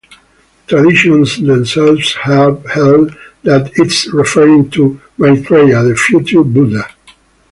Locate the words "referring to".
4.11-4.99